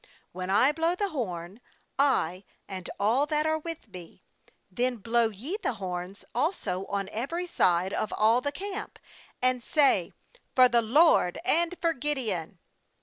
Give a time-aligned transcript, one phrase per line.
[0.33, 1.61] 18When I blow the horn,
[1.99, 4.23] I and all that are with me,
[4.71, 8.97] then blow ye the horns also on every side of all the camp,
[9.43, 10.11] and say:
[10.55, 12.57] For the LOED and for Gideon